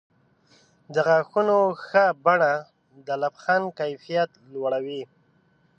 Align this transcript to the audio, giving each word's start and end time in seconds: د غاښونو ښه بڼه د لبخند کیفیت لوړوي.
د 0.93 0.95
غاښونو 1.07 1.57
ښه 1.85 2.05
بڼه 2.25 2.53
د 3.07 3.09
لبخند 3.21 3.65
کیفیت 3.79 4.29
لوړوي. 4.53 5.03